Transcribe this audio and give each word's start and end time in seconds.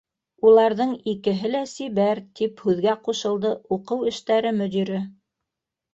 Уларҙың 0.51 0.93
икеһе 1.11 1.51
лә 1.51 1.61
сибәр,- 1.73 2.21
тип 2.39 2.65
һүҙгә 2.69 2.97
ҡушылды 3.09 3.55
уҡыу 3.77 4.11
эштәре 4.13 4.59
мөдире. 4.63 5.07